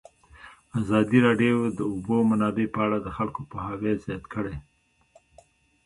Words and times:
ازادي 0.79 1.19
راډیو 1.27 1.57
د 1.69 1.75
د 1.77 1.81
اوبو 1.91 2.15
منابع 2.29 2.67
په 2.73 2.79
اړه 2.85 2.97
د 3.01 3.07
خلکو 3.17 3.39
پوهاوی 3.49 3.93
زیات 4.03 4.23
کړی. 4.33 4.55